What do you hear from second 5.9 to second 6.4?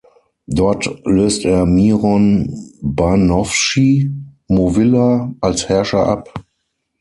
ab.